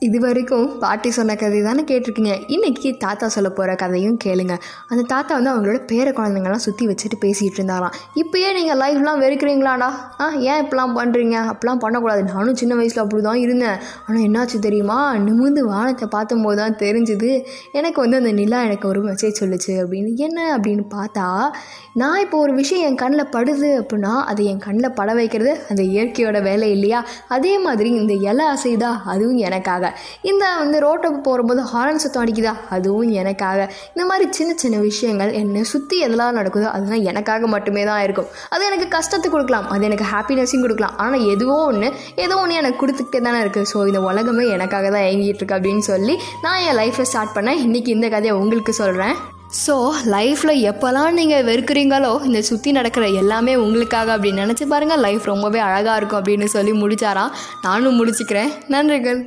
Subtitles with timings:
[0.00, 2.34] இது வரைக்கும் பாட்டி சொன்ன கதை தானே கேட்டிருக்கீங்க?
[2.48, 4.54] இன்றைக்கி தாத்தா சொல்ல போகிற கதையும் கேளுங்க.
[4.88, 7.94] அந்த தாத்தா வந்து அவங்களோட பேர குழந்தைங்கள்லாம் சுற்றி வச்சுட்டு பேசிகிட்டு இருந்தாராம்.
[8.14, 9.88] இப்போயே நீங்கள் லைஃப்லாம் வெறுக்கிறீங்களாடா?
[10.20, 12.22] ஆ ஏன் இப்படிலாம் பண்ணுறீங்க அப்படிலாம் பண்ணக்கூடாது.
[12.22, 13.78] நானும் சின்ன வயசில் அப்படி தான் இருந்தேன்.
[14.06, 15.16] ஆனால் என்னாச்சு தெரியுமா?
[15.16, 17.44] நிமிர்ந்து வானத்தை பார்த்தும்போது தான் தெரிஞ்சுது.
[17.72, 19.74] எனக்கு வந்து அந்த நிலா எனக்கு ஒரு மெசேஜ் சொல்லுச்சு.
[19.82, 20.58] அப்படின்னு என்ன?
[20.58, 21.50] அப்படின்னு பார்த்தா
[21.92, 26.42] நான் இப்போ ஒரு விஷயம் என் கண்ணில் படுது அப்படின்னா அது என் கண்ணில் பட வைக்கிறது அந்த இயற்கையோட
[26.42, 27.04] வேலை இல்லையா?
[27.28, 29.87] அதே மாதிரி இந்த இலை அசைதா அதுவும் எனக்காக.
[30.30, 32.54] இந்த வந்து ரோட்டை போகும்போது ஹாரன் சுத்தம் அடிக்குதா?
[32.76, 33.58] அதுவும் எனக்காக.
[33.94, 38.28] இந்த மாதிரி சின்ன சின்ன விஷயங்கள் என்னை சுற்றி எதெல்லாம் நடக்குதோ அதெல்லாம் எனக்காக மட்டுமே தான் இருக்கும்.
[38.54, 39.68] அது எனக்கு கஷ்டத்தை கொடுக்கலாம்.
[39.74, 40.96] அது எனக்கு ஹாப்பினஸையும் கொடுக்கலாம்.
[41.04, 41.90] ஆனால் எதுவோ ஒன்று
[42.26, 46.16] ஏதோ ஒன்று எனக்கு கொடுத்துக்கிட்டே தானே இருக்குது ஸோ இந்த உலகமே எனக்காக தான் இயங்கிட்டு இருக்கு அப்படின்னு சொல்லி
[46.46, 47.60] நான் என் லைஃப்பை ஸ்டார்ட் பண்ணேன்.
[47.66, 49.16] இன்றைக்கி இந்த கதையை உங்களுக்கு சொல்கிறேன்
[49.64, 49.74] ஸோ
[50.14, 55.96] லைஃப்பில் எப்போல்லாம் நீங்கள் வெறுக்கிறீங்களோ இந்த சுற்றி நடக்கிற எல்லாமே உங்களுக்காக அப்படின்னு நினச்சி பாருங்கள் லைஃப் ரொம்பவே அழகாக
[56.00, 57.32] இருக்கும் அப்படின்னு சொல்லி முடிச்சாராம்.
[57.66, 58.50] நானும் முடிச்சுக்கிறேன்.
[58.74, 59.20] நன்றிகள்.